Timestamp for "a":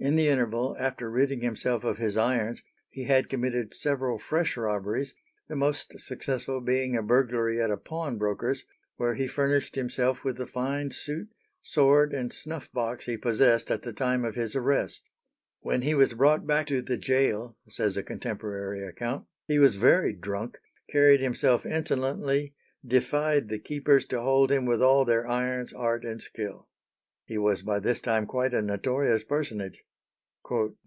6.96-7.02, 7.72-7.76, 17.96-18.04, 28.54-28.62